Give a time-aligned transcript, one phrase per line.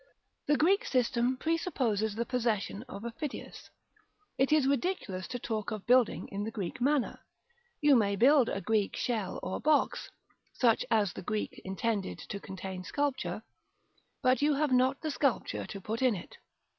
[0.47, 3.69] The Greek system presupposes the possession of a Phidias;
[4.35, 7.19] it is ridiculous to talk of building in the Greek manner;
[7.81, 10.09] you may build a Greek shell or box,
[10.53, 13.43] such as the Greek intended to contain sculpture,
[14.23, 16.39] but you have not the sculpture to put in it.